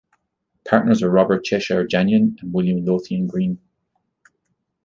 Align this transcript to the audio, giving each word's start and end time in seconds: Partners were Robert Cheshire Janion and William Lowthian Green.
Partners 0.67 1.03
were 1.03 1.11
Robert 1.11 1.43
Cheshire 1.43 1.85
Janion 1.85 2.35
and 2.41 2.51
William 2.51 2.83
Lowthian 2.83 3.27
Green. 3.27 3.59